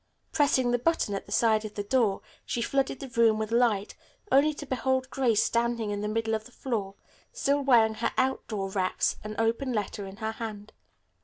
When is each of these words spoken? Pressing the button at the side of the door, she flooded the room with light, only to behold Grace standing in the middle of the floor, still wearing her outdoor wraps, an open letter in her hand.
Pressing 0.31 0.71
the 0.71 0.79
button 0.79 1.13
at 1.13 1.27
the 1.27 1.31
side 1.31 1.63
of 1.63 1.75
the 1.75 1.83
door, 1.83 2.21
she 2.43 2.63
flooded 2.63 2.99
the 2.99 3.07
room 3.21 3.37
with 3.37 3.51
light, 3.51 3.93
only 4.31 4.51
to 4.51 4.65
behold 4.65 5.11
Grace 5.11 5.43
standing 5.43 5.91
in 5.91 6.01
the 6.01 6.07
middle 6.07 6.33
of 6.33 6.45
the 6.45 6.51
floor, 6.51 6.95
still 7.31 7.61
wearing 7.61 7.93
her 7.93 8.11
outdoor 8.17 8.71
wraps, 8.71 9.17
an 9.23 9.35
open 9.37 9.71
letter 9.73 10.07
in 10.07 10.17
her 10.17 10.31
hand. 10.31 10.73